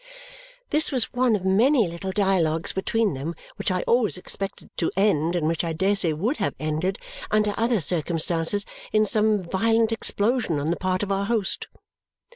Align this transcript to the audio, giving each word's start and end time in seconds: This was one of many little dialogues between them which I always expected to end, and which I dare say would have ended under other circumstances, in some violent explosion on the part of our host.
This 0.71 0.91
was 0.91 1.13
one 1.13 1.35
of 1.35 1.45
many 1.45 1.87
little 1.87 2.11
dialogues 2.11 2.73
between 2.73 3.13
them 3.13 3.35
which 3.57 3.69
I 3.69 3.83
always 3.83 4.17
expected 4.17 4.71
to 4.77 4.91
end, 4.97 5.35
and 5.35 5.47
which 5.47 5.63
I 5.63 5.73
dare 5.73 5.93
say 5.93 6.11
would 6.11 6.37
have 6.37 6.55
ended 6.59 6.97
under 7.29 7.53
other 7.55 7.79
circumstances, 7.81 8.65
in 8.91 9.05
some 9.05 9.43
violent 9.43 9.91
explosion 9.91 10.57
on 10.59 10.71
the 10.71 10.75
part 10.75 11.03
of 11.03 11.11
our 11.11 11.25
host. 11.25 11.67